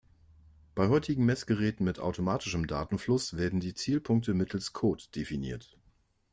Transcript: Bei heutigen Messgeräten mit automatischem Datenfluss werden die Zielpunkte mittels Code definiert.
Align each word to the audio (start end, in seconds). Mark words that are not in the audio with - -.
Bei 0.73 0.87
heutigen 0.87 1.25
Messgeräten 1.27 1.85
mit 1.85 1.99
automatischem 1.99 2.65
Datenfluss 2.65 3.37
werden 3.37 3.59
die 3.59 3.75
Zielpunkte 3.75 4.33
mittels 4.33 4.73
Code 4.73 5.03
definiert. 5.15 5.77